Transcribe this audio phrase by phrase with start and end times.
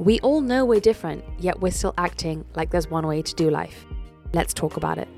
[0.00, 3.50] We all know we're different, yet we're still acting like there's one way to do
[3.50, 3.84] life.
[4.32, 5.08] Let's talk about it.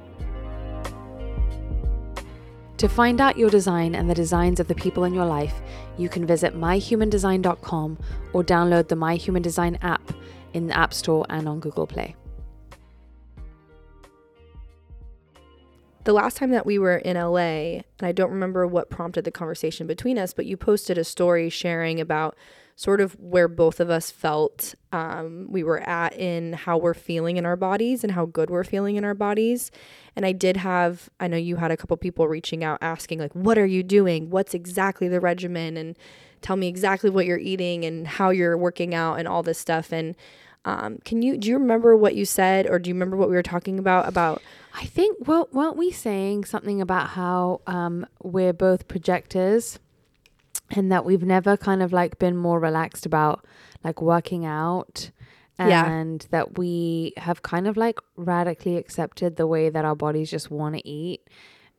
[2.79, 5.55] To find out your design and the designs of the people in your life,
[5.99, 7.99] you can visit myhumandesign.com
[8.33, 10.13] or download the My Human Design app
[10.53, 12.17] in the App Store and on Google Play.
[16.05, 19.31] the last time that we were in LA, and I don't remember what prompted the
[19.31, 22.37] conversation between us, but you posted a story sharing about
[22.83, 27.37] sort of where both of us felt um, we were at in how we're feeling
[27.37, 29.71] in our bodies and how good we're feeling in our bodies.
[30.17, 33.31] And I did have, I know you had a couple people reaching out asking, like,
[33.34, 34.31] what are you doing?
[34.31, 35.77] What's exactly the regimen?
[35.77, 35.97] And
[36.41, 39.93] tell me exactly what you're eating and how you're working out and all this stuff.
[39.93, 40.17] And
[40.65, 43.37] um, can you, do you remember what you said or do you remember what we
[43.37, 44.09] were talking about?
[44.09, 44.43] About,
[44.75, 49.78] I think, well, weren't we saying something about how um, we're both projectors
[50.73, 53.45] and that we've never kind of like been more relaxed about
[53.84, 55.11] like working out
[55.59, 56.28] and yeah.
[56.31, 60.75] that we have kind of like radically accepted the way that our bodies just want
[60.75, 61.28] to eat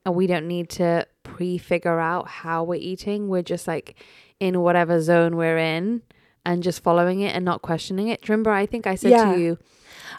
[0.05, 3.95] and we don't need to pre-figure out how we're eating we're just like
[4.39, 6.01] in whatever zone we're in
[6.45, 8.27] and just following it and not questioning it.
[8.29, 9.33] remember I think I said yeah.
[9.33, 9.57] to you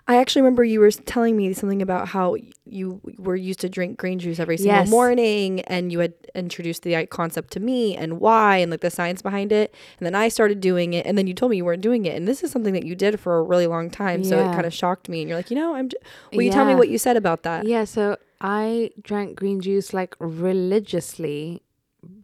[0.06, 3.96] I actually remember you were telling me something about how you were used to drink
[3.96, 4.90] green juice every single yes.
[4.90, 9.22] morning and you had introduced the concept to me and why and like the science
[9.22, 9.74] behind it.
[9.98, 12.16] And then I started doing it and then you told me you weren't doing it.
[12.16, 14.22] And this is something that you did for a really long time.
[14.22, 14.28] Yeah.
[14.28, 15.22] So it kind of shocked me.
[15.22, 15.96] And you're like, you know, I'm, j-
[16.32, 16.54] will you yeah.
[16.54, 17.66] tell me what you said about that?
[17.66, 17.84] Yeah.
[17.84, 21.62] So I drank green juice like religiously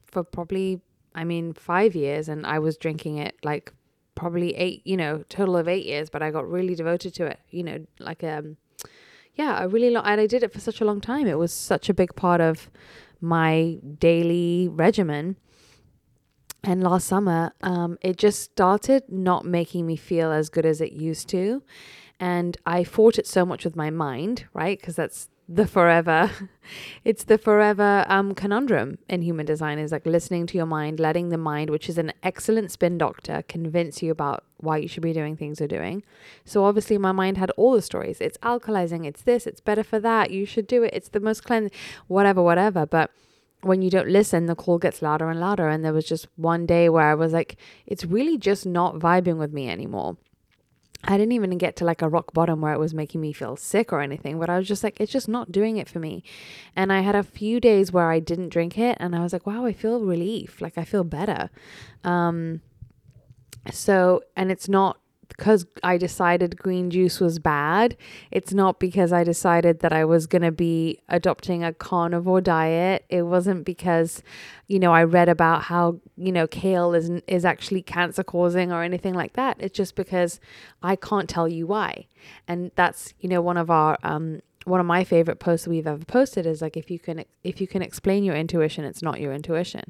[0.05, 0.83] for probably,
[1.15, 3.73] I mean, five years and I was drinking it like
[4.21, 7.41] probably eight, you know, total of eight years, but I got really devoted to it,
[7.49, 8.59] you know, like, um,
[9.35, 11.27] yeah, I really, lo- and I did it for such a long time.
[11.27, 12.71] It was such a big part of
[13.23, 15.37] my daily regimen.
[16.63, 20.93] And last summer, um, it just started not making me feel as good as it
[20.93, 21.63] used to.
[22.21, 24.79] And I fought it so much with my mind, right?
[24.79, 26.31] Because that's the forever
[27.05, 31.29] it's the forever um conundrum in human design is like listening to your mind letting
[31.31, 35.13] the mind which is an excellent spin doctor convince you about why you should be
[35.13, 36.05] doing things you're doing
[36.45, 39.99] so obviously my mind had all the stories it's alkalizing it's this it's better for
[39.99, 43.11] that you should do it it's the most cleansing whatever whatever but
[43.63, 45.69] when you don't listen, the call gets louder and louder.
[45.69, 47.57] And there was just one day where I was like,
[47.87, 50.17] it's really just not vibing with me anymore.
[51.05, 53.57] I didn't even get to like a rock bottom where it was making me feel
[53.57, 56.23] sick or anything, but I was just like, it's just not doing it for me.
[56.77, 59.47] And I had a few days where I didn't drink it and I was like,
[59.47, 60.61] wow, I feel relief.
[60.61, 61.49] Like I feel better.
[62.05, 62.61] Um,
[63.73, 64.99] so, and it's not
[65.37, 67.97] because I decided green juice was bad.
[68.31, 73.05] It's not because I decided that I was going to be adopting a carnivore diet.
[73.09, 74.23] It wasn't because,
[74.69, 78.83] you know, I read about how, you know, kale is is actually cancer causing or
[78.83, 79.57] anything like that.
[79.61, 80.41] It's just because
[80.83, 82.07] I can't tell you why.
[82.47, 86.05] And that's, you know, one of our um one of my favorite posts we've ever
[86.05, 89.33] posted is like if you can if you can explain your intuition it's not your
[89.33, 89.85] intuition.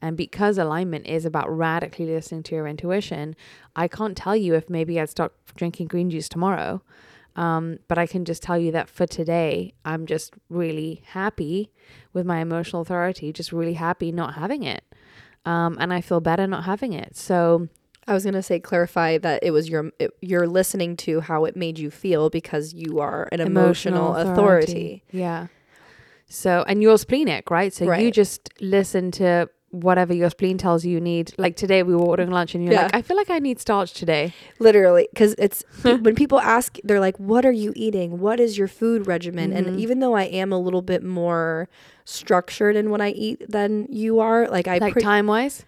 [0.00, 3.34] And because alignment is about radically listening to your intuition
[3.74, 6.82] i can't tell you if maybe i'd start drinking green juice tomorrow
[7.36, 11.70] um, but i can just tell you that for today i'm just really happy
[12.12, 14.84] with my emotional authority just really happy not having it
[15.44, 17.16] um, and i feel better not having it.
[17.16, 17.68] So
[18.08, 21.56] I was gonna say clarify that it was your it, you're listening to how it
[21.56, 24.72] made you feel because you are an emotional, emotional authority.
[24.72, 25.02] authority.
[25.12, 25.46] Yeah.
[26.26, 27.72] So and you're splenic, right?
[27.72, 28.02] So right.
[28.02, 31.34] you just listen to whatever your spleen tells you you need.
[31.36, 32.84] Like today we were ordering lunch and you're yeah.
[32.84, 34.32] like, I feel like I need starch today.
[34.58, 38.18] Literally, because it's when people ask, they're like, "What are you eating?
[38.18, 39.68] What is your food regimen?" Mm-hmm.
[39.68, 41.68] And even though I am a little bit more
[42.06, 45.66] structured in what I eat than you are, like I like pre- time wise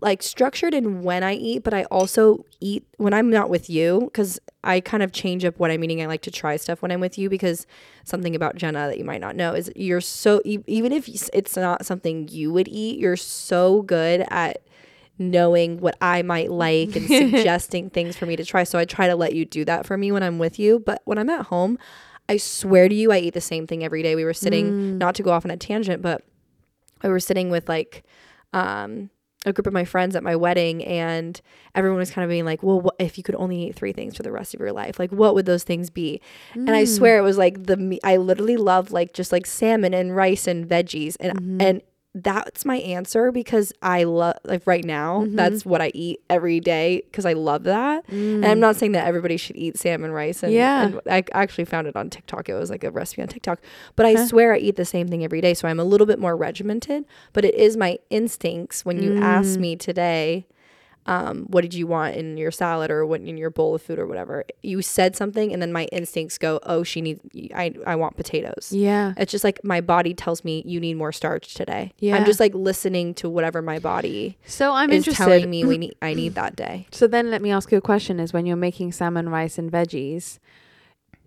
[0.00, 4.02] like structured in when I eat, but I also eat when I'm not with you
[4.04, 6.02] because I kind of change up what I'm eating.
[6.02, 7.66] I like to try stuff when I'm with you because
[8.04, 11.86] something about Jenna that you might not know is you're so, even if it's not
[11.86, 14.62] something you would eat, you're so good at
[15.18, 18.64] knowing what I might like and suggesting things for me to try.
[18.64, 20.78] So I try to let you do that for me when I'm with you.
[20.78, 21.78] But when I'm at home,
[22.28, 24.14] I swear to you, I eat the same thing every day.
[24.14, 24.98] We were sitting, mm.
[24.98, 26.22] not to go off on a tangent, but
[27.02, 28.04] we were sitting with like,
[28.52, 29.10] um,
[29.46, 31.40] a group of my friends at my wedding and
[31.74, 34.16] everyone was kind of being like, "Well, what, if you could only eat three things
[34.16, 36.20] for the rest of your life, like what would those things be?"
[36.54, 36.88] And I mm.
[36.88, 40.46] swear it was like the me- I literally love like just like salmon and rice
[40.46, 41.60] and veggies and mm-hmm.
[41.60, 41.82] and
[42.22, 45.36] that's my answer because I love like right now mm-hmm.
[45.36, 48.08] that's what I eat every day because I love that.
[48.08, 48.60] And I'm mm.
[48.60, 50.86] not saying that everybody should eat salmon rice and, Yeah.
[50.86, 52.48] and I actually found it on TikTok.
[52.48, 53.60] It was like a recipe on TikTok.
[53.96, 56.18] But I swear I eat the same thing every day, so I'm a little bit
[56.18, 59.60] more regimented, but it is my instincts when you ask mm.
[59.60, 60.46] me today
[61.08, 63.98] um, what did you want in your salad or what in your bowl of food
[63.98, 64.44] or whatever.
[64.62, 67.20] You said something, and then my instincts go, "Oh, she needs.
[67.54, 69.14] I I want potatoes." Yeah.
[69.16, 71.92] It's just like my body tells me you need more starch today.
[71.98, 72.14] Yeah.
[72.16, 75.24] I'm just like listening to whatever my body So I'm is interested.
[75.24, 75.94] telling me we need.
[76.02, 76.86] I need that day.
[76.92, 79.72] So then let me ask you a question is when you're making salmon, rice and
[79.72, 80.38] veggies,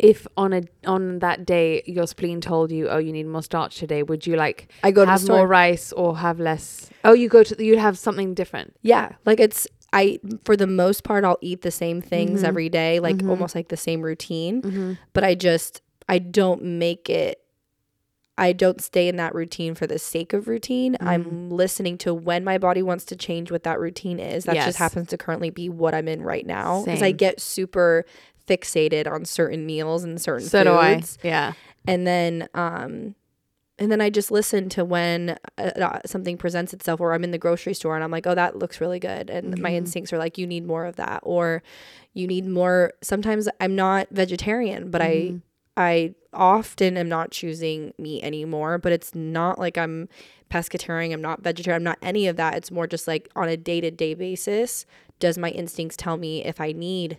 [0.03, 3.75] if on a on that day your spleen told you, oh, you need more starch
[3.77, 6.89] today, would you like I go to have more rice or have less?
[7.03, 8.75] Oh, you go to you'd have something different.
[8.81, 12.45] Yeah, like it's I for the most part I'll eat the same things Mm-hmm.
[12.47, 14.97] every day, like almost like the same routine.
[15.13, 17.37] But I just I don't make it
[18.37, 20.93] I don't stay in that routine for the sake of routine.
[20.93, 21.07] Mm-hmm.
[21.07, 24.45] I'm listening to when my body wants to change what that routine is.
[24.45, 24.65] That Yes.
[24.65, 26.83] just happens to currently be what I'm in right now.
[26.83, 28.03] Because I get super
[28.47, 30.95] fixated on certain meals and certain So do I.
[30.95, 31.17] foods.
[31.23, 31.53] Yeah.
[31.87, 33.15] and then um
[33.79, 37.31] and then I just listen to when uh, uh, something presents itself, or I'm in
[37.31, 39.31] the grocery store and I'm like, oh, that looks really good.
[39.31, 41.21] And my instincts are like, you need more of that.
[41.23, 41.63] Or
[42.13, 42.93] you need more.
[43.01, 45.41] Sometimes I'm not vegetarian, but I,
[45.77, 48.77] I often am not choosing meat anymore.
[48.77, 50.09] But it's not like I'm
[50.51, 52.53] pescatarian, I'm not vegetarian, I'm not any of that.
[52.55, 54.85] It's more just like on a day to day basis,
[55.17, 57.17] does my instincts tell me if I need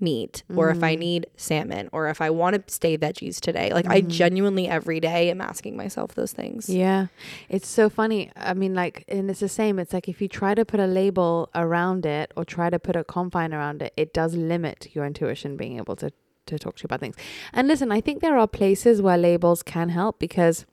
[0.00, 3.72] meat or if I need salmon or if I want to stay veggies today.
[3.72, 6.68] Like I genuinely every day am asking myself those things.
[6.68, 7.06] Yeah.
[7.48, 8.30] It's so funny.
[8.36, 9.78] I mean, like, and it's the same.
[9.78, 12.96] It's like if you try to put a label around it or try to put
[12.96, 16.12] a confine around it, it does limit your intuition being able to,
[16.46, 17.16] to talk to you about things.
[17.52, 20.64] And listen, I think there are places where labels can help because,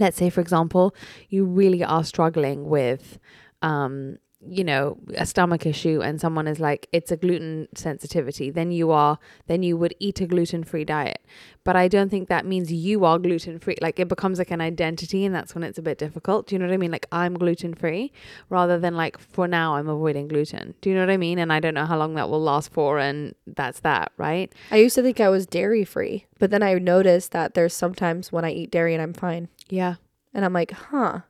[0.00, 0.94] let's say, for example,
[1.28, 3.18] you really are struggling with,
[3.62, 4.18] um,
[4.48, 8.90] you know a stomach issue and someone is like it's a gluten sensitivity then you
[8.90, 11.20] are then you would eat a gluten-free diet.
[11.64, 13.76] But i don't think that means you are gluten-free.
[13.80, 16.46] Like it becomes like an identity and that's when it's a bit difficult.
[16.46, 16.90] Do you know what i mean?
[16.90, 18.12] Like i'm gluten-free
[18.50, 20.74] rather than like for now i'm avoiding gluten.
[20.80, 21.38] Do you know what i mean?
[21.38, 24.52] And i don't know how long that will last for and that's that right?
[24.70, 28.30] I used to think I was dairy free, but then I noticed that there's sometimes
[28.32, 29.48] when I eat dairy and I'm fine.
[29.68, 29.94] yeah.
[30.36, 31.20] And I'm like, huh,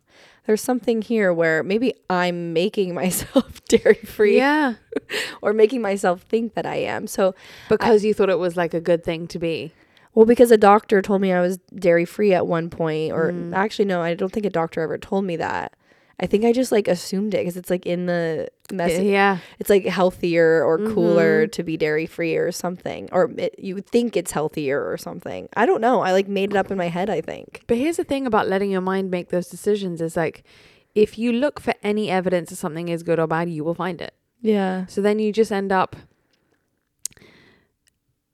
[0.47, 4.75] there's something here where maybe I'm making myself dairy free yeah
[5.43, 7.07] or making myself think that I am.
[7.07, 7.35] So,
[7.69, 9.73] because you thought it was like a good thing to be
[10.15, 13.53] well, because a doctor told me I was dairy free at one point, or mm.
[13.55, 15.75] actually, no, I don't think a doctor ever told me that.
[16.21, 19.05] I think I just like assumed it because it's like in the message.
[19.05, 20.95] yeah It's like healthier or mm-hmm.
[20.95, 25.49] cooler to be dairy free or something, or it, you think it's healthier or something.
[25.57, 26.01] I don't know.
[26.01, 27.11] I like made it up in my head.
[27.11, 27.65] I think.
[27.67, 30.45] But here's the thing about letting your mind make those decisions is like
[30.95, 34.01] if you look for any evidence that something is good or bad, you will find
[34.01, 34.15] it.
[34.41, 34.87] Yeah.
[34.87, 35.97] So then you just end up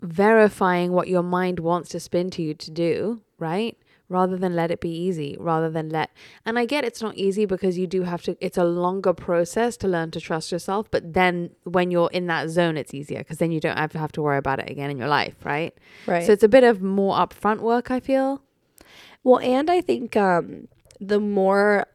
[0.03, 3.77] verifying what your mind wants to spin to you to do, right?
[4.11, 6.11] Rather than let it be easy, rather than let.
[6.45, 9.77] And I get it's not easy because you do have to, it's a longer process
[9.79, 10.91] to learn to trust yourself.
[10.91, 13.99] But then when you're in that zone, it's easier because then you don't have to
[14.01, 15.73] have to worry about it again in your life, right?
[16.07, 16.27] Right.
[16.27, 18.43] So it's a bit of more upfront work, I feel.
[19.23, 20.67] Well, and I think um,
[21.01, 21.87] the more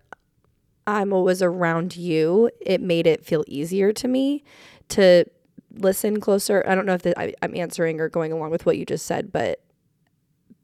[0.87, 4.45] I'm always around you, it made it feel easier to me
[4.89, 5.25] to
[5.73, 6.63] listen closer.
[6.65, 9.05] I don't know if the, I, I'm answering or going along with what you just
[9.05, 9.61] said, but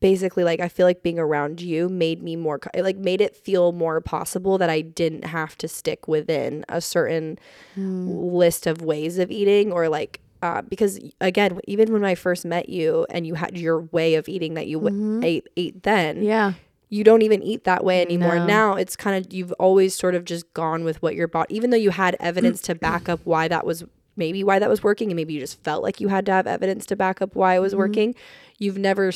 [0.01, 3.71] basically, like I feel like being around you made me more, like made it feel
[3.71, 7.39] more possible that I didn't have to stick within a certain
[7.75, 8.09] hmm.
[8.09, 10.19] list of ways of eating or like.
[10.43, 14.27] Uh, because again, even when I first met you and you had your way of
[14.27, 15.23] eating that you w- mm-hmm.
[15.23, 16.53] ate ate then, Yeah.
[16.89, 18.37] you don't even eat that way anymore.
[18.37, 18.45] No.
[18.47, 21.69] Now it's kind of you've always sort of just gone with what your body, even
[21.69, 23.83] though you had evidence to back up why that was
[24.15, 26.47] maybe why that was working, and maybe you just felt like you had to have
[26.47, 27.79] evidence to back up why it was mm-hmm.
[27.79, 28.15] working.
[28.61, 29.11] You've never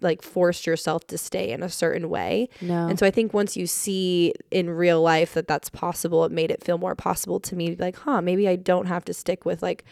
[0.00, 2.48] like forced yourself to stay in a certain way.
[2.62, 2.86] No.
[2.86, 6.52] And so I think once you see in real life that that's possible, it made
[6.52, 9.12] it feel more possible to me to be like, huh, maybe I don't have to
[9.12, 9.84] stick with like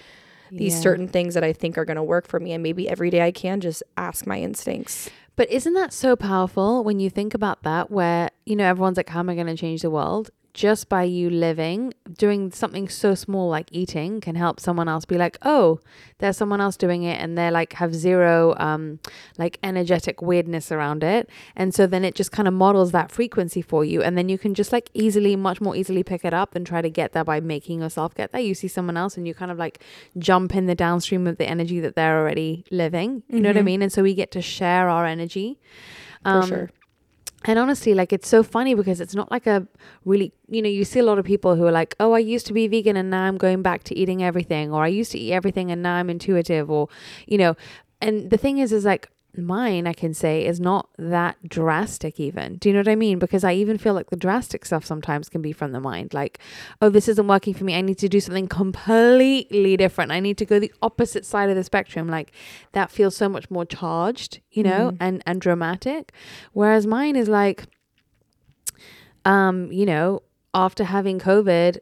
[0.52, 0.80] these Yeah.
[0.80, 2.52] certain things that I think are going to work for me.
[2.52, 5.10] And maybe every day I can just ask my instincts.
[5.34, 7.90] But isn't that so powerful when you think about that?
[7.90, 10.30] Where, you know, everyone's like, how am I going to change the world?
[10.54, 15.18] Just by you living, doing something so small like eating can help someone else be
[15.18, 15.80] like, oh,
[16.18, 19.00] there's someone else doing it and they're like have zero um
[19.36, 21.28] like energetic weirdness around it.
[21.56, 24.00] And so then it just kind of models that frequency for you.
[24.00, 26.80] And then you can just like easily, much more easily pick it up and try
[26.80, 28.40] to get there by making yourself get there.
[28.40, 29.82] You see someone else and you kind of like
[30.18, 33.24] jump in the downstream of the energy that they're already living.
[33.28, 33.64] You know what I Mhm.
[33.64, 33.82] mean?
[33.82, 35.58] And so we get to share our energy.
[36.22, 36.70] For Um, sure.
[37.44, 39.66] And honestly, like it's so funny because it's not like a
[40.04, 42.46] really, you know, you see a lot of people who are like, oh, I used
[42.46, 45.18] to be vegan and now I'm going back to eating everything, or I used to
[45.18, 46.88] eat everything and now I'm intuitive, or,
[47.26, 47.56] you know,
[48.00, 52.56] and the thing is, is like mine, I can say, is not that drastic even.
[52.56, 53.18] Do you know what I mean?
[53.18, 56.14] Because I even feel like the drastic stuff sometimes can be from the mind.
[56.14, 56.38] Like,
[56.80, 57.74] oh, this isn't working for me.
[57.76, 60.12] I need to do something completely different.
[60.12, 62.08] I need to go the opposite side of the spectrum.
[62.08, 62.32] Like
[62.72, 64.96] that feels so much more charged, you know, Mhm.
[65.00, 66.12] and, and dramatic.
[66.52, 67.64] Whereas mine is like,
[69.24, 70.22] um, you know,
[70.52, 71.78] after having COVID,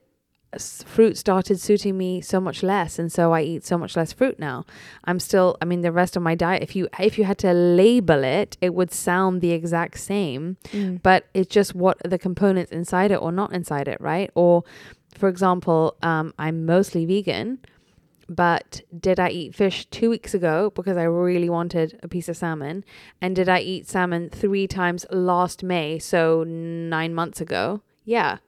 [0.58, 4.38] fruit started suiting me so much less and so i eat so much less fruit
[4.38, 4.64] now.
[5.04, 7.52] I'm still i mean the rest of my diet if you if you had to
[7.54, 11.00] label it it would sound the exact same Mm.
[11.02, 14.30] but it's just what are the components inside it or not inside it right?
[14.34, 14.64] Or
[15.16, 17.58] for example um, i'm mostly vegan
[18.28, 22.36] but did i eat fish two weeks ago because i really wanted a piece of
[22.36, 22.84] salmon?
[23.20, 27.80] And did i eat salmon three times last may so nine months ago?
[28.04, 28.38] Yeah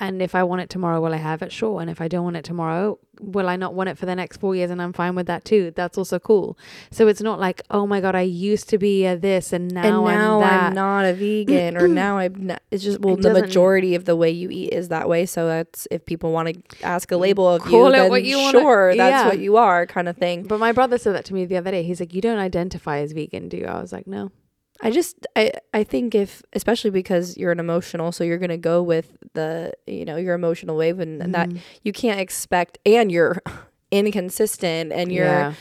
[0.00, 1.52] and if I want it tomorrow, will I have it?
[1.52, 1.80] Sure.
[1.80, 4.38] And if I don't want it tomorrow, will I not want it for the next
[4.38, 4.70] four years?
[4.70, 5.72] And I'm fine with that too.
[5.76, 6.56] That's also cool.
[6.90, 10.06] So it's not like, oh my God, I used to be a this and now,
[10.06, 10.62] and now I'm that.
[10.68, 12.62] I'm not a vegan, or now I'm not.
[12.70, 15.26] It's just well, It the majority of the way you eat is that way.
[15.26, 18.10] So that's if people want to ask a mm, label of Call you, it then
[18.10, 19.28] what you wanna- sure, that's yeah.
[19.28, 20.44] what you are, kind of thing.
[20.44, 21.82] but my brother said that to me the other day.
[21.82, 23.66] He's like, you don't identify as vegan, do you?
[23.66, 24.32] I was like, no.
[24.82, 28.82] I just I I think if especially because you're an emotional, so you're gonna go
[28.82, 31.58] with the you know your emotional wave, and, and that Mhm.
[31.82, 33.36] you can't expect, and you're
[33.90, 35.54] inconsistent, and you're yeah.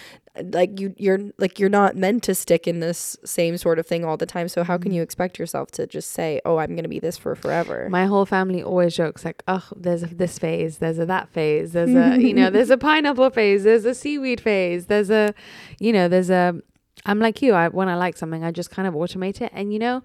[0.53, 4.05] like you you're like you're not meant to stick in this same sort of thing
[4.05, 4.47] all the time.
[4.47, 4.95] So how can Mhm.
[4.95, 7.87] you expect yourself to just say, oh, I'm gonna be this for forever?
[7.89, 11.73] My whole family always jokes like, oh, there's a this phase, there's a that phase,
[11.73, 15.33] there's a, you know, there's a pineapple phase, there's a seaweed phase, there's a,
[15.79, 16.55] you know, there's a,
[17.05, 17.53] I'm like you.
[17.53, 19.51] I when I like something, I just kind of automate it.
[19.53, 20.03] And you know,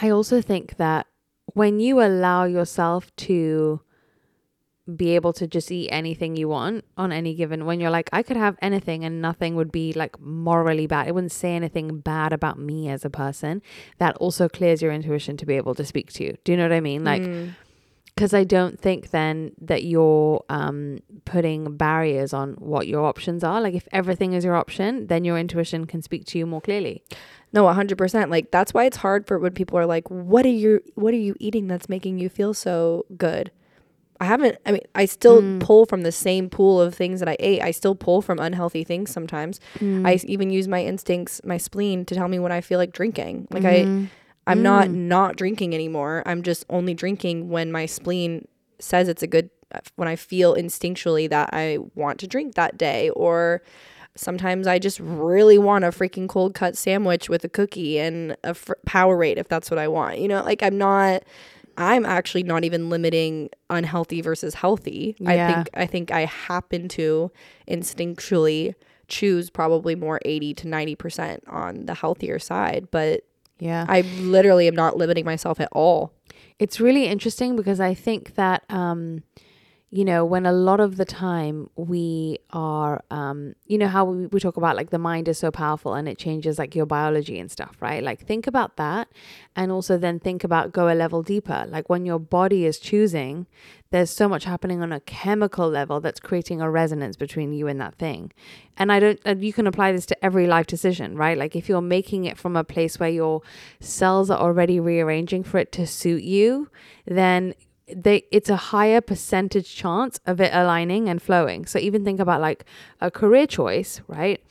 [0.00, 1.06] I also think that
[1.54, 3.80] when you allow yourself to
[4.96, 8.22] be able to just eat anything you want on any given when you're like I
[8.24, 11.06] could have anything and nothing would be like morally bad.
[11.06, 13.62] It wouldn't say anything bad about me as a person.
[13.98, 16.36] That also clears your intuition to be able to speak to you.
[16.44, 17.04] Do you know what I mean?
[17.04, 17.54] Like Mm.
[18.20, 23.62] Because I don't think then that you're um, putting barriers on what your options are.
[23.62, 27.02] Like if everything is your option, then your intuition can speak to you more clearly.
[27.54, 28.30] No, a hundred percent.
[28.30, 30.82] Like that's why it's hard for when people are like, "What are you?
[30.96, 33.50] What are you eating that's making you feel so good?"
[34.20, 34.58] I haven't.
[34.66, 35.60] I mean, I still Mm.
[35.60, 37.62] pull from the same pool of things that I ate.
[37.62, 39.60] I still pull from unhealthy things sometimes.
[39.78, 40.06] Mm.
[40.06, 43.48] I even use my instincts, my spleen, to tell me when I feel like drinking.
[43.50, 44.08] Like I, Mhm.
[44.46, 44.94] I'm not Mm.
[44.94, 46.22] not drinking anymore.
[46.26, 49.50] I'm just only drinking when my spleen says it's a good.
[49.94, 53.62] When I feel instinctually that I want to drink that day, or
[54.16, 58.54] sometimes I just really want a freaking cold cut sandwich with a cookie and a
[58.54, 60.18] fr- Powerade if that's what I want.
[60.18, 61.22] You know, like I'm not.
[61.78, 65.14] I'm actually not even limiting unhealthy versus healthy.
[65.24, 67.30] I think I think I happen to
[67.68, 68.74] instinctually
[69.08, 73.22] choose probably more 80 to 90% on the healthier side, but
[73.60, 73.84] yeah.
[73.88, 76.12] I literally am not limiting myself at all.
[76.58, 79.22] It's really interesting because I think that, um,
[79.92, 84.26] you know, when a lot of the time we are, um, you know, how we,
[84.26, 87.40] we talk about like the mind is so powerful and it changes like your biology
[87.40, 88.00] and stuff, right?
[88.00, 89.08] Like think about that.
[89.56, 91.66] And also then think about go a level deeper.
[91.68, 93.48] Like when your body is choosing,
[93.90, 97.80] there's so much happening on a chemical level that's creating a resonance between you and
[97.80, 98.30] that thing.
[98.76, 101.36] And I don't, and you can apply this to every life decision, right?
[101.36, 103.42] Like if you're making it from a place where your
[103.80, 106.70] cells are already rearranging for it to suit you,
[107.06, 107.54] then
[107.96, 111.66] they it's a higher percentage chance of it aligning and flowing.
[111.66, 112.64] So even think about like
[113.00, 114.42] a career choice, right?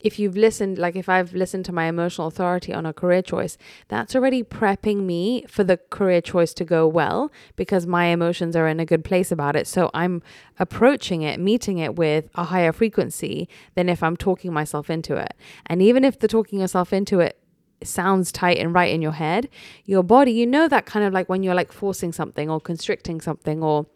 [0.00, 3.58] If you've listened, like if I've listened to my emotional authority on a career choice,
[3.88, 8.68] that's already prepping me for the career choice to go well because my emotions are
[8.68, 9.66] in a good place about it.
[9.66, 10.22] So I'm
[10.60, 15.34] approaching it, meeting it with a higher frequency than if I'm talking myself into it.
[15.66, 17.36] And even if the talking yourself into it
[17.82, 19.48] sounds tight and right in your head,
[19.84, 23.20] your body, you know that kind of like when you're like forcing something or constricting
[23.20, 23.86] something or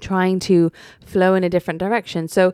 [0.00, 0.70] trying to
[1.04, 2.28] flow in a different direction.
[2.28, 2.52] So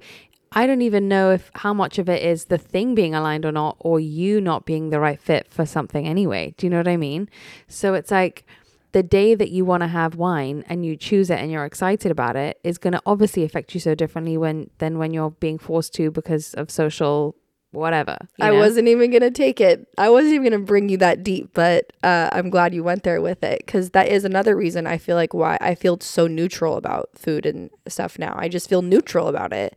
[0.52, 3.52] I don't even know if how much of it is the thing being aligned or
[3.52, 6.54] not, or you not being the right fit for something anyway.
[6.56, 7.28] Do you know what I mean?
[7.68, 8.46] So it's like
[8.92, 12.10] the day that you want to have wine and you choose it and you're excited
[12.10, 15.58] about it is going to obviously affect you so differently when than when you're being
[15.58, 17.36] forced to because of social
[17.72, 18.16] whatever.
[18.40, 18.58] I know?
[18.58, 19.86] wasn't even gonna take it.
[19.98, 23.20] I wasn't even gonna bring you that deep, but uh, I'm glad you went there
[23.20, 26.76] with it because that is another reason I feel like why I feel so neutral
[26.76, 28.34] about food and stuff now.
[28.36, 29.76] I just feel neutral about it.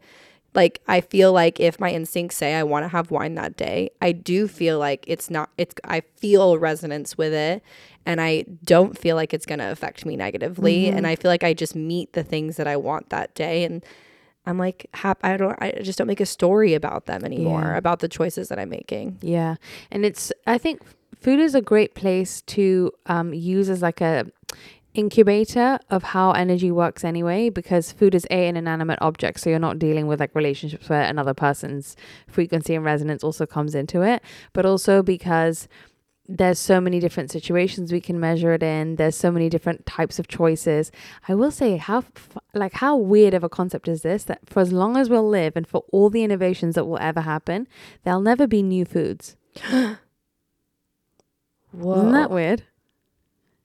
[0.53, 3.91] Like I feel like if my instincts say I want to have wine that day,
[4.01, 5.50] I do feel like it's not.
[5.57, 7.63] It's I feel resonance with it,
[8.05, 10.88] and I don't feel like it's gonna affect me negatively.
[10.88, 13.81] And I feel like I just meet the things that I want that day, and
[14.45, 17.77] I'm like, hap- I don't, I just don't make a story about them anymore, Yeah.
[17.77, 19.17] about the choices that I'm making.
[19.21, 19.55] Yeah.
[19.91, 20.81] And it's, I think
[21.19, 24.25] food is a great place to um, use as like a
[24.93, 29.39] incubator of how energy works anyway, because food is a an inanimate object.
[29.39, 31.95] So you're not dealing with like relationships where another person's
[32.27, 34.21] frequency and resonance also comes into it,
[34.53, 35.67] but also because
[36.38, 40.17] there's so many different situations we can measure it in there's so many different types
[40.19, 40.91] of choices
[41.27, 42.03] i will say how
[42.53, 45.55] like how weird of a concept is this that for as long as we'll live
[45.57, 47.67] and for all the innovations that will ever happen
[48.03, 49.35] there'll never be new foods
[51.71, 51.95] Whoa.
[51.97, 52.63] isn't that weird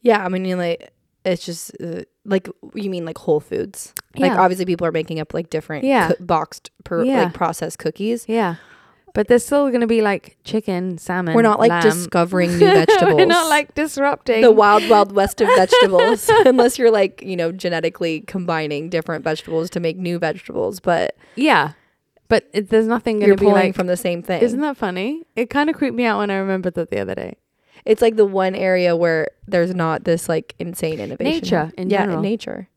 [0.02, 0.92] Yeah, I mean, you like
[1.24, 3.92] it's just uh, like you mean like Whole Foods.
[4.16, 6.12] Like obviously people are making up like different Yeah.
[6.12, 7.24] coo- boxed per Yeah.
[7.24, 8.26] like processed cookies.
[8.28, 8.56] yeah
[9.16, 11.82] but they're still going to be like chicken salmon We're not like lamb.
[11.82, 13.14] discovering new vegetables.
[13.16, 17.50] we're not like disrupting the wild wild west of vegetables unless you're like, you know,
[17.50, 21.72] genetically combining different vegetables to make new vegetables, but yeah
[22.28, 24.42] but it, there's nothing going to be pulling like from the same thing.
[24.42, 27.14] isn't that funny it kind of creeped me out when i remembered that the other
[27.14, 27.36] day
[27.86, 31.40] it's like the one area where there's not this like insane innovation.
[31.40, 32.20] Nature in yeah, general.
[32.20, 32.68] nature.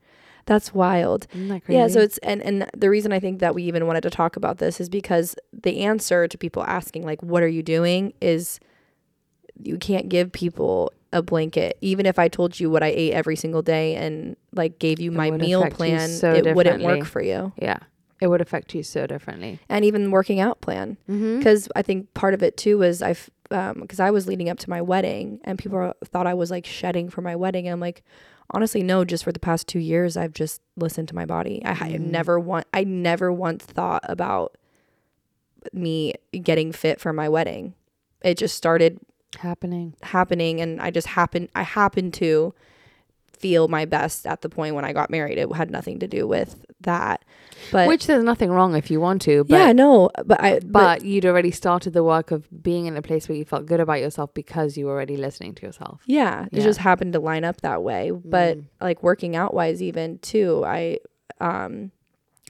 [0.49, 1.27] That's wild.
[1.31, 4.09] that Yeah, so it's and and the reason I think that we even wanted to
[4.09, 8.13] talk about this is because the answer to people asking like what are you doing?
[8.19, 8.59] is
[9.61, 11.77] you can't give people a blanket.
[11.81, 15.11] Even if I told you what I ate every single day and like gave you
[15.11, 17.53] It my meal plan so it wouldn't work for you.
[17.61, 17.77] Yeah
[18.21, 19.59] it would affect you so differently.
[19.69, 20.97] And even working out plan.
[21.09, 21.37] Mm-hmm.
[21.37, 24.69] because I think part of it too was I've because I was leading up to
[24.69, 27.67] my wedding and people thought I was like shedding for my wedding.
[27.67, 28.03] And I'm like
[28.51, 31.61] honestly no just for the past two years I've just listened to my body.
[31.65, 31.99] I, I Mm.
[32.01, 34.55] never want I never once thought about
[35.73, 37.73] me getting fit for my wedding.
[38.21, 38.99] It just started
[39.39, 39.93] happening.
[40.01, 42.53] happening and I just happened I happened to
[43.31, 45.37] feel my best at the point when I got married.
[45.37, 47.25] It had nothing to do with that
[47.71, 50.71] but which there's nothing wrong if you want to but yeah no but I but
[50.71, 53.79] but you'd already started the work of being in a place where you felt good
[53.79, 57.43] about yourself because you were already listening to yourself Yeah, it just happened to line
[57.43, 58.11] up that way.
[58.11, 58.63] But Mm.
[58.81, 60.99] like working out wise, even too, I
[61.41, 61.91] um,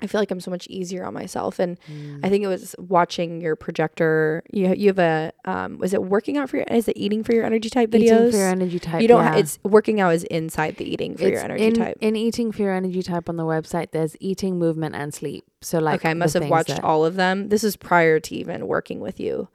[0.02, 1.60] I feel like I'm so much easier on myself.
[1.60, 2.20] And Mm.
[2.24, 4.44] I think it was watching your projector.
[4.52, 6.66] You you have a um, was it working out for your?
[6.72, 8.04] Is it eating for your energy type videos?
[8.04, 9.24] eating for your energy type you don't.
[9.24, 9.32] yeah.
[9.34, 11.98] ha- it's working out is inside the eating for your energy in, type.
[12.02, 15.80] in eating for your energy type on the website there's eating movement and sleep so
[15.80, 17.50] like okay, I must have watched that- all of them.
[17.50, 19.50] This is prior to even working with you,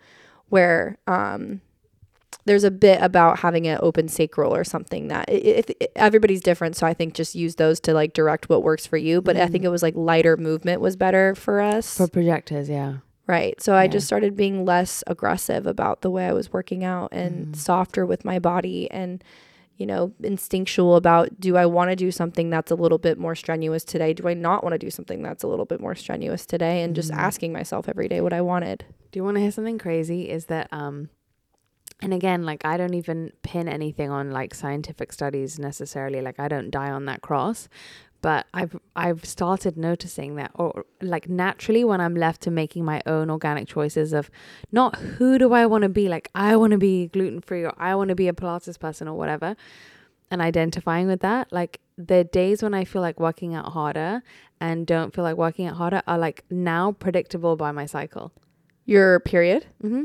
[0.50, 1.61] where um,
[2.44, 6.77] there's a bit about having an open sacral or something that it, it, everybody's different.
[6.77, 9.20] So I think just use those to like direct what works for you.
[9.23, 9.66] But I think Mm.
[9.66, 13.59] it was like lighter movement was better for us, for projectors yeah right?
[13.62, 17.47] So I just started being less aggressive about the way I was working out and
[17.47, 17.57] Mm.
[17.57, 19.25] softer with my body and
[19.77, 23.35] you know, instinctual about do I want to do something that's a little bit more
[23.35, 24.12] strenuous today?
[24.12, 26.83] Do I not want to do something that's a little bit more strenuous today?
[26.83, 27.16] And just Mm.
[27.16, 28.85] asking myself every day what I wanted.
[29.11, 30.31] Do you want to hear something crazy?
[30.31, 31.09] Is that um
[32.02, 36.20] and again, like I don't even pin anything on like scientific studies necessarily.
[36.20, 37.68] Like I don't die on that cross.
[38.20, 43.02] But I've I've started noticing that or like naturally when I'm left to making my
[43.04, 44.30] own organic choices of
[44.72, 47.74] not who do I want to be, like I want to be gluten free or
[47.76, 49.57] I want to be a Pilates person or whatever,
[50.30, 54.22] and identifying with that, like the days when I feel like working out harder
[54.59, 58.33] and don't feel like working out harder are like now predictable by my cycle.
[58.87, 59.66] Your period?
[59.83, 60.04] Mm-hmm.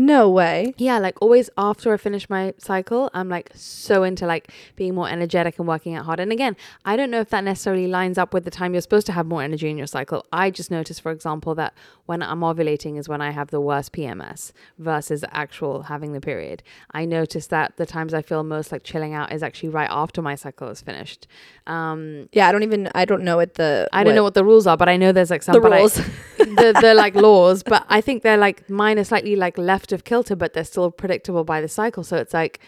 [0.00, 0.74] No way.
[0.78, 5.08] Yeah, like always after I finish my cycle, I'm like so into like being more
[5.08, 6.20] energetic and working out hard.
[6.20, 9.06] And again, I don't know if that necessarily lines up with the time you're supposed
[9.08, 10.24] to have more energy in your cycle.
[10.32, 11.74] I just noticed, for example, that
[12.06, 16.62] when I'm ovulating is when I have the worst PMS versus actual having the period.
[16.92, 20.22] I noticed that the times I feel most like chilling out is actually right after
[20.22, 21.26] my cycle is finished.
[21.66, 24.44] Um, Yeah, I don't even I don't know what the I don't know what the
[24.44, 25.94] rules are, but I know there's like some the but I- rules.
[26.38, 30.04] the the like laws, but I think they're like mine are slightly like left of
[30.04, 32.04] kilter, but they're still predictable by the cycle.
[32.04, 32.60] So it's like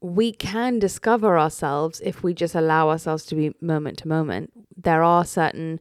[0.00, 4.52] we can discover ourselves if we just allow ourselves to be moment to moment.
[4.76, 5.80] There are certain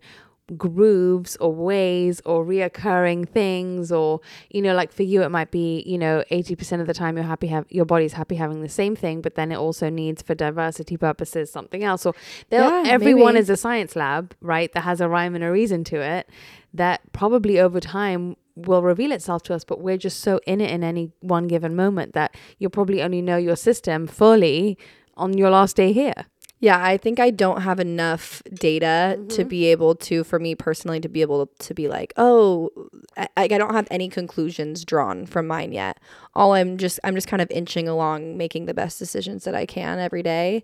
[0.57, 5.81] grooves or ways or reoccurring things or you know like for you it might be
[5.87, 8.95] you know 80% of the time you're happy have your body's happy having the same
[8.95, 12.13] thing but then it also needs for diversity purposes something else or
[12.51, 13.41] Yeah, everyone maybe.
[13.41, 16.29] is a science lab right that has a rhyme and a reason to it
[16.75, 20.71] that probably over time will reveal itself to us but we're just so in it
[20.71, 24.77] in any one given moment that you'll probably only know your system fully
[25.17, 26.25] on your last day here
[26.61, 31.01] Yeah, I think I don't have enough data to be able to, for me personally,
[31.01, 32.69] to be able to be like, oh,
[33.17, 35.99] I, I don't have any conclusions drawn from mine yet.
[36.33, 39.65] All I'm just, I'm just kind of inching along, making the best decisions that I
[39.65, 40.63] can every day.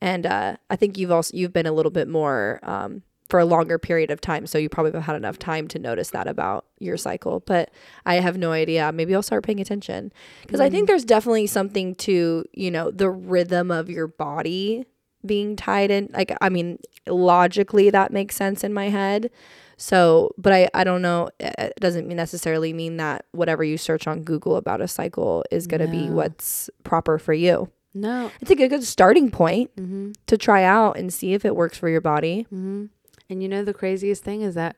[0.00, 3.44] And uh, I think you've also, you've been a little bit more um, for a
[3.44, 4.46] longer period of time.
[4.46, 7.40] So you probably have had enough time to notice that about your cycle.
[7.40, 7.70] But
[8.04, 8.92] I have no idea.
[8.92, 10.12] Maybe I'll start paying attention
[10.42, 14.86] because I think there's definitely something to, you know, the rhythm of your body
[15.26, 19.30] being tied in like i mean logically that makes sense in my head
[19.76, 24.22] so but i i don't know it doesn't necessarily mean that whatever you search on
[24.22, 28.60] google about a cycle is going to be what's proper for you no it's like
[28.60, 30.12] a good starting point mm-hmm.
[30.26, 32.86] to try out and see if it works for your body Mm-hmm.
[33.28, 34.76] And you know the craziest thing is that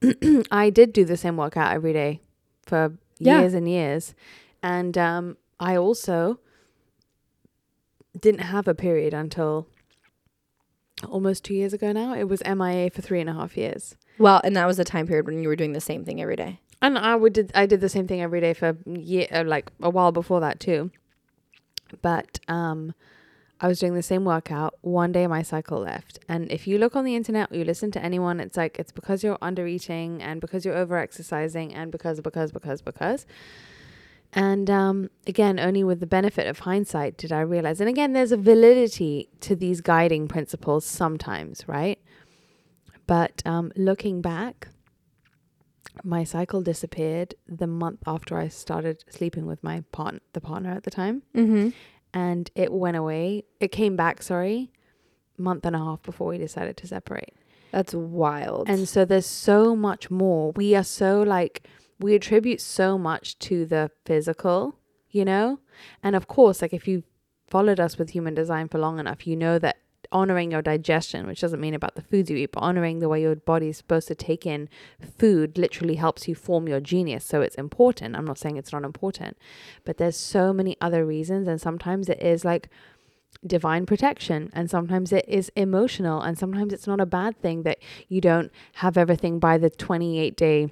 [0.50, 2.20] I did do the same workout every day
[2.66, 3.40] for Yeah.
[3.40, 4.14] years and years,
[4.62, 6.40] and um, I also
[8.18, 9.66] didn't have a period until
[11.08, 11.92] almost two years ago.
[11.92, 14.84] Now it was MIA for three and a half years, well and that was the
[14.84, 17.52] time period when you were doing the same thing every day and I would did
[17.54, 20.60] I did the same thing every day for year uh, like a while before that
[20.60, 20.90] too,
[22.02, 22.94] but um.
[23.60, 24.78] I was doing the same workout.
[24.80, 26.18] One day my cycle left.
[26.28, 28.92] And if you look on the internet or you listen to anyone, it's like it's
[28.92, 33.26] because you're under eating and because you're over exercising and because, because, because, because.
[34.32, 37.80] And um, again, only with the benefit of hindsight did I realize.
[37.80, 41.98] And again, there's a validity to these guiding principles sometimes, right?
[43.06, 44.68] But um, looking back,
[46.02, 50.84] my cycle disappeared the month after I started sleeping with my partner, the partner at
[50.84, 51.70] the time mm-hmm
[52.12, 53.44] and it went away.
[53.60, 54.72] It came back, sorry,
[55.38, 57.34] month and a half before we decided to separate.
[57.72, 60.52] that's wild And so there's so much more.
[60.52, 61.66] We are so like
[61.98, 64.76] we attribute so much to the physical,
[65.10, 65.60] you know?
[66.02, 67.02] And of course, like if you
[67.48, 69.76] followed us with human design for long enough, you know that
[70.12, 73.22] honoring your digestion, which doesn't mean about the foods you eat, but honoring the way
[73.22, 74.68] your body is supposed to take in
[75.18, 77.24] food literally helps you form your genius.
[77.24, 78.16] So it's important.
[78.16, 79.36] I'm not saying it's not important,
[79.84, 81.46] but there's so many other reasons.
[81.46, 82.68] And sometimes it is like
[83.46, 87.78] divine protection, and sometimes it is emotional, and sometimes it's not a bad thing that
[88.08, 90.70] you don't have everything by the 28 day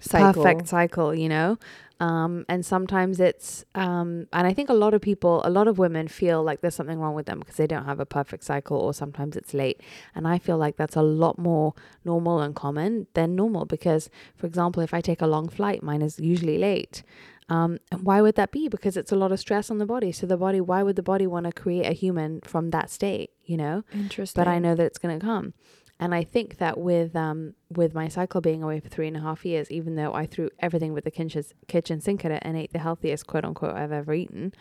[0.00, 1.58] cycle perfect cycle, you know?
[2.00, 5.78] Um, and sometimes it's, um, and I think a lot of people, a lot of
[5.78, 8.76] women feel like there's something wrong with them because they don't have a perfect cycle
[8.76, 9.80] or sometimes it's late.
[10.14, 11.74] And I feel like that's a lot more
[12.04, 16.02] normal and common than normal because, for example, if I take a long flight, mine
[16.02, 17.02] is usually late.
[17.48, 18.68] Um, and why would that be?
[18.68, 20.10] Because it's a lot of stress on the body.
[20.10, 23.30] So the body, why would the body want to create a human from that state,
[23.44, 23.84] you know?
[23.92, 25.54] interesting but I know that it's going to come.
[26.00, 29.20] And I think that with um with my cycle being away for three and a
[29.20, 32.56] half years, even though I threw everything with the kitchen kitchen sink at it and
[32.56, 34.52] ate the healthiest quote unquote I've ever eaten,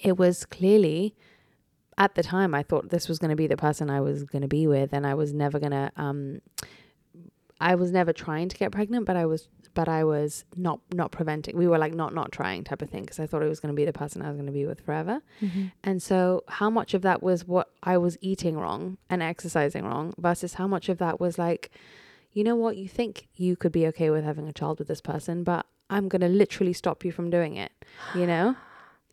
[0.00, 1.14] it was clearly
[1.98, 4.42] at the time I thought this was going to be the person I was going
[4.42, 6.40] to be with, and I was never going to um
[7.62, 11.12] I was never trying to get pregnant, but I was but I was not not
[11.12, 11.56] preventing.
[11.56, 13.72] We were like not not trying type of thing because I thought it was going
[13.72, 15.22] to be the person I was going to be with forever.
[15.40, 15.66] Mm-hmm.
[15.84, 20.12] And so, how much of that was what I was eating wrong and exercising wrong
[20.18, 21.70] versus how much of that was like,
[22.32, 25.00] you know what, you think you could be okay with having a child with this
[25.00, 27.72] person, but I'm going to literally stop you from doing it,
[28.14, 28.56] you know?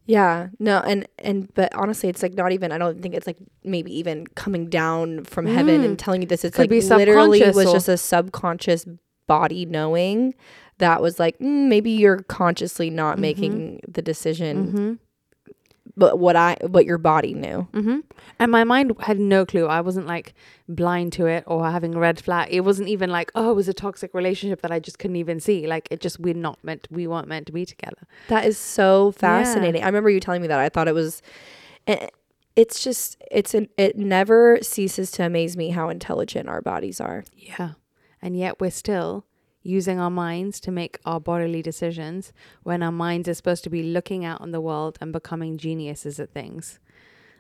[0.10, 2.72] Yeah, no, and and but honestly, it's like not even.
[2.72, 5.86] I don't think it's like maybe even coming down from heaven Mm.
[5.86, 6.44] and telling you this.
[6.44, 8.88] It's Could like literally was or- just a subconscious
[9.28, 10.34] body knowing
[10.80, 13.22] that was like mm, maybe you're consciously not Mhm.
[13.22, 14.94] making the decision, Mm-hmm.
[16.00, 17.68] But what I what your body knew.
[17.74, 18.00] Mm-hmm.
[18.40, 19.68] And my mind had no clue.
[19.68, 20.34] I wasn't like
[20.68, 22.48] blind to it or having a red flag.
[22.52, 25.40] It wasn't even like, oh, it was a toxic relationship that I just couldn't even
[25.40, 25.68] see.
[25.68, 28.08] Like it just we're not meant we weren't meant to be together.
[28.30, 29.84] That is so fascinating.
[29.84, 30.60] I remember you telling me that.
[30.60, 31.22] I thought it was.
[31.88, 32.08] eh,
[32.56, 37.24] It's just it's an it never ceases to amaze me how intelligent our bodies are.
[37.36, 37.72] Yeah.
[38.22, 39.26] And yet we're still
[39.64, 43.84] using our minds to make our bodily decisions when our minds are supposed to be
[43.84, 46.80] looking out on the world and becoming geniuses at things.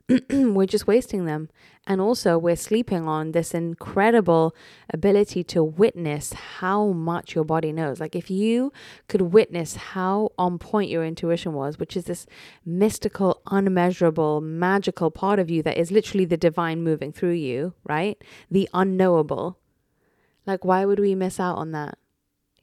[0.29, 1.49] we're just wasting them.
[1.86, 4.55] And also, we're sleeping on this incredible
[4.91, 7.99] ability to witness how much your body knows.
[7.99, 8.71] Like, if you
[9.08, 12.25] could witness how on point your intuition was, which is this
[12.65, 18.21] mystical, unmeasurable, magical part of you that is literally the divine moving through you, right?
[18.49, 19.58] The unknowable
[20.45, 21.97] Like, why would we miss out on that?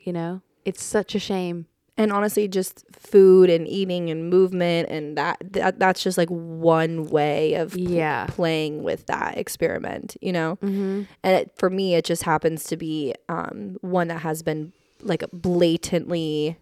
[0.06, 1.66] You know, it's such a shame.
[1.98, 7.06] and honestly just food and eating and movement and that, that that's just like one
[7.06, 8.26] way of Yeah.
[8.28, 11.02] playing with that experiment you know Mm-hmm.
[11.24, 15.24] and it, for me it just happens to be um, one that has been like
[15.32, 16.58] blatantly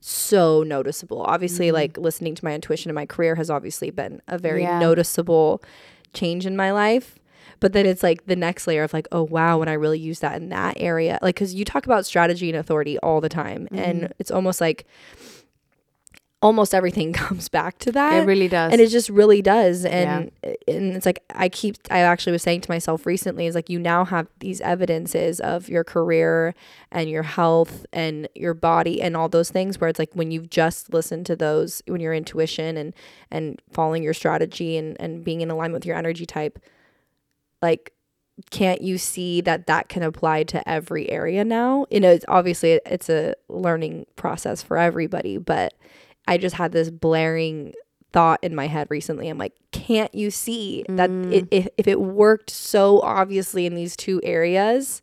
[0.00, 1.72] so noticeable obviously Mhm.
[1.72, 4.78] like listening to my intuition in my career has obviously been a very Yeah.
[4.80, 5.62] noticeable
[6.12, 7.18] change in my life
[7.60, 10.20] but then it's like the next layer of like oh wow when i really use
[10.20, 13.68] that in that area like because you talk about strategy and authority all the time
[13.72, 13.78] Mhm.
[13.78, 14.86] and it's almost like
[16.42, 18.70] almost everything comes back to that It really does.
[18.70, 20.30] and it just really does and
[20.68, 23.78] and it's like i keep i actually was saying to myself recently is like you
[23.78, 26.54] now have these evidences of your career
[26.92, 30.50] and your health and your body and all those things where it's like when you've
[30.50, 32.94] just listened to those when your intuition and
[33.30, 36.58] and following your strategy and and being in alignment with your energy type
[37.62, 37.92] like
[38.50, 41.86] can't you see that that can apply to every area now?
[41.90, 45.72] You know it's obviously it's a learning process for everybody but
[46.28, 47.72] i just had this blaring
[48.12, 49.28] thought in my head recently.
[49.28, 51.32] I'm like can't you see that Mm.
[51.32, 55.02] it, if, if it worked so obviously in these two areas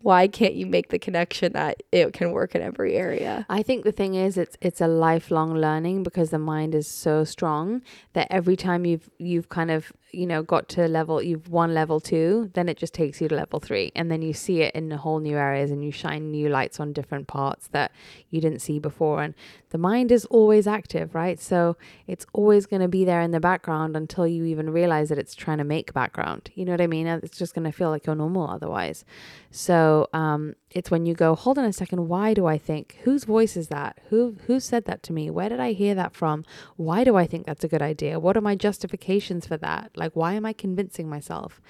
[0.00, 3.46] why can't you make the connection that it can work in every area?
[3.48, 7.22] I think the thing is it's it's a lifelong learning because the mind is so
[7.24, 7.82] strong
[8.14, 12.00] that every time you've you've kind of you know got to level you've won level
[12.00, 14.88] 2 then it just takes you to level 3 and then you see it in
[14.88, 17.92] the whole new areas and you shine new lights on different parts that
[18.30, 19.34] you didn't see before and
[19.70, 23.40] the mind is always active right so it's always going to be there in the
[23.40, 26.86] background until you even realize that it's trying to make background you know what i
[26.86, 29.04] mean it's just going to feel like you're normal otherwise
[29.50, 32.98] so um, it's when you go, hold on a second, why do I think?
[33.02, 33.98] Whose voice is that?
[34.08, 35.30] Who who said that to me?
[35.30, 36.44] Where did I hear that from?
[36.76, 38.18] Why do I think that's a good idea?
[38.18, 39.90] What are my justifications for that?
[40.02, 41.60] Like why am I convincing myself?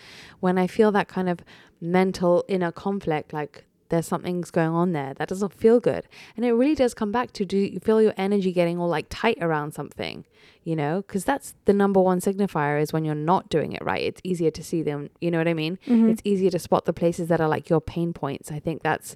[0.40, 1.40] When I feel that kind of
[1.80, 6.08] mental inner conflict, like there's something's going on there that doesn't feel good.
[6.34, 9.04] And it really does come back to do you feel your energy getting all like
[9.10, 10.24] tight around something,
[10.64, 11.02] you know?
[11.06, 14.00] Because that's the number one signifier is when you're not doing it right.
[14.00, 15.78] It's easier to see them, you know what I mean?
[15.86, 16.08] Mm-hmm.
[16.08, 18.50] it's easier to spot the places that are like your pain points.
[18.50, 19.14] I think that's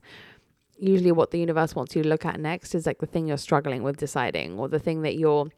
[0.76, 3.38] usually what the universe wants you to look at next is like the thing you're
[3.38, 5.48] struggling with deciding or the thing that you're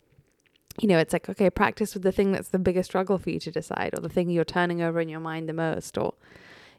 [0.80, 3.40] you know, it's like okay, practice with the thing that's the biggest struggle for you
[3.40, 6.14] to decide or the thing you're turning over in your mind the most or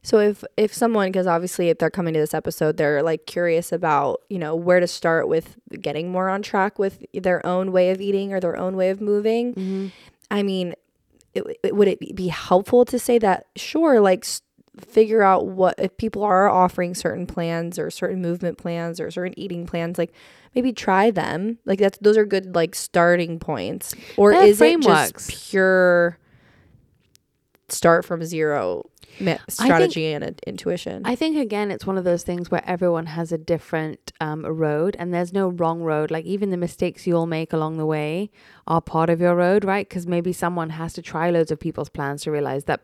[0.01, 3.71] So if if someone because obviously if they're coming to this episode they're like curious
[3.71, 7.91] about, you know, where to start with getting more on track with their own way
[7.91, 9.53] of eating or their own way of moving.
[9.53, 9.87] Mm-hmm.
[10.31, 10.75] I mean,
[11.33, 14.25] it, it, would it be helpful to say that sure like
[14.79, 19.37] figure out what if people are offering certain plans or certain movement plans or certain
[19.37, 20.13] eating plans like
[20.55, 21.59] maybe try them.
[21.65, 23.93] Like that's those are good like starting points.
[24.17, 25.27] Or They're is frameworks.
[25.27, 26.17] it just pure
[27.71, 28.89] start from zero
[29.47, 31.03] strategy and uh, intuition?
[31.05, 34.95] I think again, it's one of those things where everyone has a different um, road,
[34.99, 36.11] and there's no wrong road.
[36.11, 38.31] Like even the mistakes you'll make along the way
[38.67, 39.87] are part of your road, right?
[39.87, 42.81] Because maybe someone has to try loads of people's plans to realize that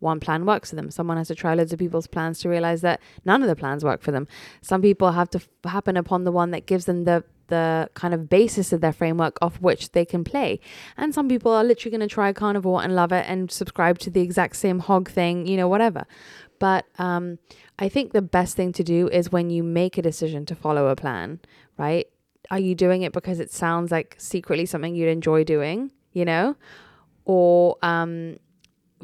[0.00, 0.90] one plan works for them.
[0.90, 3.84] Someone has to try loads of people's plans to realize that none of the plans
[3.84, 4.28] work for them.
[4.62, 8.12] Some people have to f- happen upon the one that gives them the the kind
[8.12, 10.58] of basis of their framework off which they can play.
[10.96, 14.10] And some people are literally going to try carnivore and love it and subscribe to
[14.10, 16.06] the exact same hog thing, you know, whatever.
[16.58, 17.38] But um,
[17.78, 20.88] I think the best thing to do is when you make a decision to follow
[20.88, 21.40] a plan,
[21.76, 22.06] right?
[22.50, 26.56] Are you doing it because it sounds like secretly something you'd enjoy doing, you know?
[27.24, 28.38] Or um,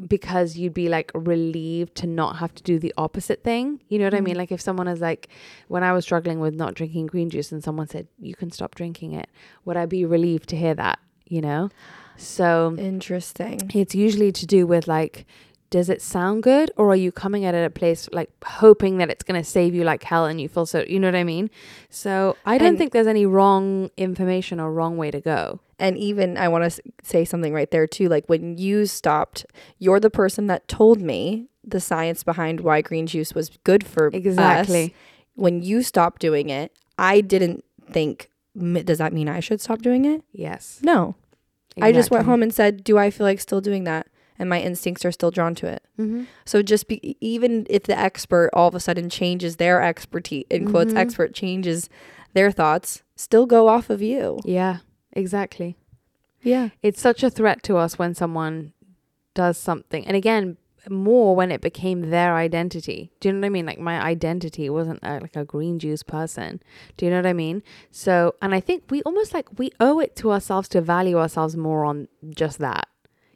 [0.07, 3.79] because you'd be like relieved to not have to do the opposite thing.
[3.89, 4.33] You know what I mean?
[4.33, 4.39] Mm-hmm.
[4.39, 5.29] Like if someone is like,
[5.67, 8.75] when I was struggling with not drinking green juice and someone said, you can stop
[8.75, 9.29] drinking it,
[9.65, 11.69] would I be relieved to hear that, you know?
[12.17, 13.69] So Interesting.
[13.73, 15.25] it's usually to do with like,
[15.69, 18.97] does it sound good or are you coming at it at a place like hoping
[18.99, 21.15] that it's going to save you like hell and you feel so, you know what
[21.15, 21.49] I mean?
[21.89, 25.61] So I don't And- think there's any wrong information or wrong way to go.
[25.79, 28.07] And even I want to say something right there too.
[28.09, 29.45] Like when you stopped,
[29.79, 34.07] you're the person that told me the science behind why green juice was good for
[34.07, 34.13] us.
[34.13, 34.93] Exactly.
[35.35, 38.29] When you stopped doing it, I didn't think.
[38.55, 40.23] Does that mean I should stop doing it?
[40.31, 40.79] Yes.
[40.83, 41.15] No.
[41.81, 44.05] I just went home and said, "Do I feel like still doing that?"
[44.37, 45.81] And my instincts are still drawn to it.
[45.97, 46.27] Mhm.
[46.45, 50.69] So just be even if the expert all of a sudden changes their expertise in
[50.69, 50.97] quotes Mhm.
[50.97, 51.89] expert changes
[52.33, 54.37] their thoughts, still go off of you.
[54.43, 54.77] Yeah,
[55.13, 55.77] exactly.
[56.41, 56.69] Yeah.
[56.81, 58.73] It's such a threat to us when someone
[59.33, 60.05] does something.
[60.05, 60.57] And again,
[60.89, 63.11] more when it became their identity.
[63.19, 63.65] Do you know what I mean?
[63.65, 66.61] Like my identity wasn't a, like a green juice person.
[66.97, 67.63] Do you know what I mean?
[67.91, 71.55] So, and I think we almost like we owe it to ourselves to value ourselves
[71.55, 72.87] more on just that.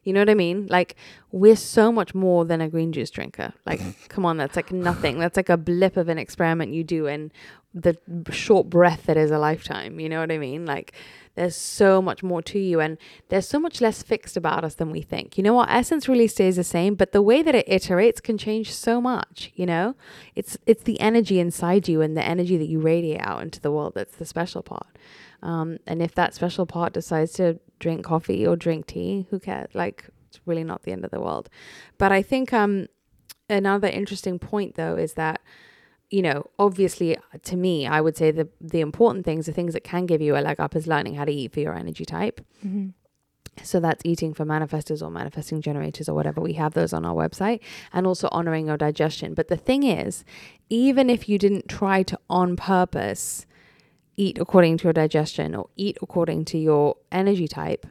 [0.03, 0.67] You know what I mean?
[0.67, 0.95] Like
[1.31, 3.53] we're so much more than a green juice drinker.
[3.65, 5.19] Like come on, that's like nothing.
[5.19, 7.31] That's like a blip of an experiment you do in
[7.73, 7.97] the
[8.31, 9.99] short breath that is a lifetime.
[9.99, 10.65] You know what I mean?
[10.65, 10.93] Like
[11.37, 12.97] there's so much more to you and
[13.29, 15.37] there's so much less fixed about us than we think.
[15.37, 18.39] You know, our essence really stays the same, but the way that it iterates can
[18.39, 19.95] change so much, you know?
[20.35, 23.71] It's it's the energy inside you and the energy that you radiate out into the
[23.71, 24.87] world that's the special part.
[25.43, 29.69] Um, and if that special part decides to drink coffee or drink tea, who cares?
[29.75, 31.49] Like, it's really not the end of the world.
[31.99, 32.87] But I think um,
[33.47, 35.39] another interesting point, though, is that,
[36.09, 39.83] you know, obviously to me, I would say the, the important things, the things that
[39.83, 42.41] can give you a leg up is learning how to eat for your energy type.
[42.65, 42.89] Mm-hmm.
[43.63, 46.41] So that's eating for manifestors or manifesting generators or whatever.
[46.41, 47.59] We have those on our website
[47.91, 49.33] and also honoring your digestion.
[49.33, 50.23] But the thing is,
[50.69, 53.45] even if you didn't try to on purpose
[54.15, 57.85] eat according to your digestion or eat according to your energy type,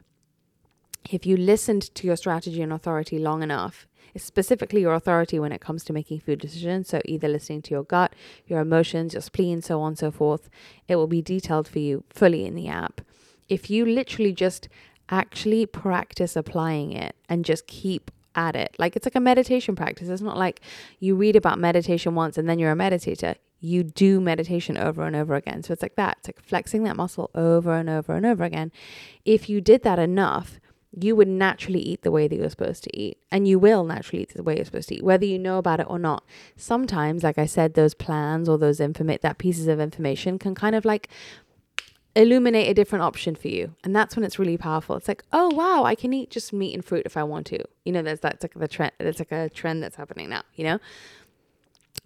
[1.09, 5.61] if you listened to your strategy and authority long enough, specifically your authority when it
[5.61, 8.13] comes to making food decisions, so either listening to your gut,
[8.45, 10.49] your emotions, your spleen, so on and so forth,
[10.87, 13.01] it will be detailed for you fully in the app.
[13.49, 14.67] If you literally just
[15.09, 18.75] actually practice applying it and just keep at it.
[18.77, 20.07] Like it's like a meditation practice.
[20.07, 20.61] It's not like
[20.99, 23.35] you read about meditation once and then you're a meditator.
[23.59, 25.63] You do meditation over and over again.
[25.63, 26.17] So it's like that.
[26.19, 28.71] It's like flexing that muscle over and over and over again.
[29.25, 30.59] If you did that enough,
[30.99, 33.19] you would naturally eat the way that you're supposed to eat.
[33.31, 35.79] And you will naturally eat the way you're supposed to eat, whether you know about
[35.79, 36.23] it or not.
[36.55, 40.75] Sometimes, like I said, those plans or those information that pieces of information can kind
[40.75, 41.09] of like
[42.15, 43.75] illuminate a different option for you.
[43.83, 44.95] And that's when it's really powerful.
[44.95, 47.63] It's like, oh wow, I can eat just meat and fruit if I want to.
[47.85, 50.63] You know, there's that's like the trend it's like a trend that's happening now, you
[50.63, 50.79] know?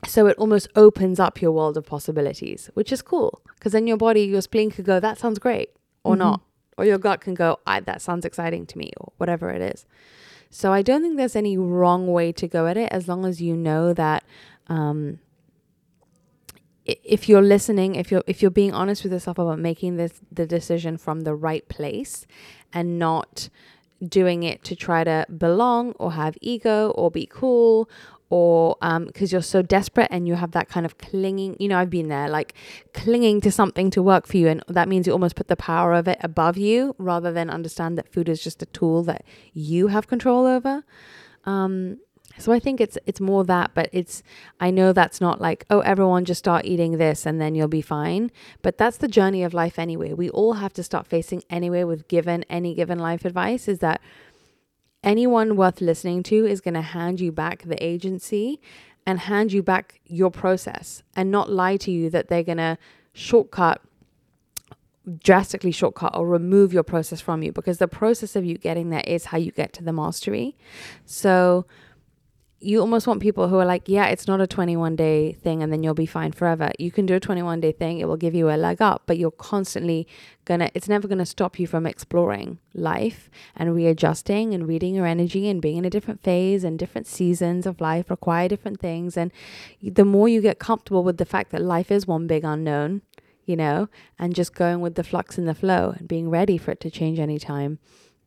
[0.05, 3.41] So it almost opens up your world of possibilities, which is cool.
[3.55, 5.69] Because then your body, your spleen could go, that sounds great,
[6.03, 6.19] or mm-hmm.
[6.19, 6.41] not.
[6.81, 9.85] Or your gut can go, that sounds exciting to me, or whatever it is.
[10.49, 13.39] So I don't think there's any wrong way to go at it as long as
[13.39, 14.23] you know that
[14.65, 15.19] um,
[16.85, 20.47] if you're listening, if you're if you're being honest with yourself about making this the
[20.47, 22.25] decision from the right place
[22.73, 23.49] and not
[24.03, 27.87] doing it to try to belong or have ego or be cool
[28.31, 31.77] or because um, you're so desperate and you have that kind of clinging you know
[31.77, 32.53] i've been there like
[32.93, 35.93] clinging to something to work for you and that means you almost put the power
[35.93, 39.87] of it above you rather than understand that food is just a tool that you
[39.87, 40.83] have control over
[41.45, 41.97] um,
[42.37, 44.23] so I think it's it's more that, but it's
[44.59, 47.81] I know that's not like, oh, everyone just start eating this and then you'll be
[47.81, 48.31] fine.
[48.61, 50.13] But that's the journey of life anyway.
[50.13, 54.01] We all have to start facing anyway with given any given life advice is that
[55.03, 58.61] anyone worth listening to is going to hand you back the agency
[59.05, 62.77] and hand you back your process and not lie to you that they're going to
[63.13, 63.81] shortcut
[65.23, 69.03] drastically shortcut or remove your process from you because the process of you getting there
[69.07, 70.55] is how you get to the mastery.
[71.05, 71.65] So
[72.61, 75.73] you almost want people who are like, yeah, it's not a 21 day thing and
[75.73, 76.71] then you'll be fine forever.
[76.77, 79.17] You can do a 21 day thing, it will give you a leg up, but
[79.17, 80.07] you're constantly
[80.45, 85.49] gonna, it's never gonna stop you from exploring life and readjusting and reading your energy
[85.49, 89.17] and being in a different phase and different seasons of life require different things.
[89.17, 89.31] And
[89.81, 93.01] the more you get comfortable with the fact that life is one big unknown,
[93.45, 96.71] you know, and just going with the flux and the flow and being ready for
[96.71, 97.79] it to change anytime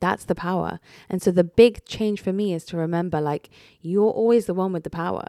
[0.04, 0.80] that's the power.
[1.08, 3.48] And so the big change for me is to remember like
[3.80, 5.26] you're always the one with the power,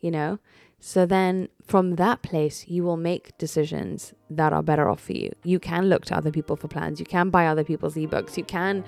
[0.00, 0.40] you know?
[0.80, 5.30] So then from that place, you will make decisions that are better off for you.
[5.42, 7.00] You can look to other people for plans.
[7.00, 8.36] You can buy other people's ebooks.
[8.36, 8.84] You can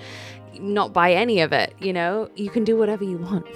[0.59, 2.29] not buy any of it, you know?
[2.35, 3.47] You can do whatever you want.